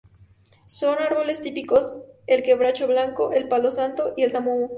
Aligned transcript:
Son 0.65 0.97
árboles 0.97 1.43
típicos: 1.43 1.99
el 2.25 2.41
quebracho 2.41 2.87
blanco, 2.87 3.31
el 3.33 3.47
palo 3.47 3.69
santo 3.69 4.15
y 4.17 4.23
el 4.23 4.31
samu’u. 4.31 4.67